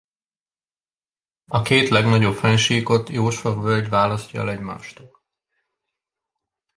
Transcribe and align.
A 1.47 1.61
két 1.61 1.89
legnagyobb 1.89 2.35
fennsíkot 2.35 3.09
Jósva-völgy 3.09 3.89
választja 3.89 4.41
el 4.41 4.49
egymástól. 4.49 5.21